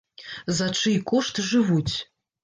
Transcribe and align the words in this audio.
За 0.59 0.67
чый 0.79 0.95
кошт 1.11 1.35
жывуць? 1.49 1.93